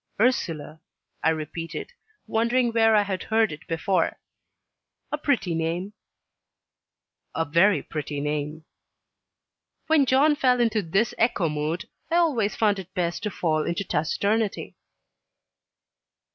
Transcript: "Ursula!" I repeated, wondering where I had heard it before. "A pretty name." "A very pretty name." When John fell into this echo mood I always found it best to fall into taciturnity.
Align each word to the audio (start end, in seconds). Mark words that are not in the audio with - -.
"Ursula!" 0.19 0.81
I 1.23 1.29
repeated, 1.29 1.91
wondering 2.25 2.71
where 2.71 2.95
I 2.95 3.03
had 3.03 3.21
heard 3.21 3.51
it 3.51 3.67
before. 3.67 4.17
"A 5.11 5.17
pretty 5.19 5.53
name." 5.53 5.93
"A 7.35 7.45
very 7.45 7.83
pretty 7.83 8.19
name." 8.19 8.65
When 9.85 10.07
John 10.07 10.35
fell 10.35 10.59
into 10.59 10.81
this 10.81 11.13
echo 11.19 11.49
mood 11.49 11.87
I 12.09 12.15
always 12.15 12.55
found 12.55 12.79
it 12.79 12.91
best 12.95 13.21
to 13.21 13.29
fall 13.29 13.63
into 13.63 13.83
taciturnity. 13.83 14.75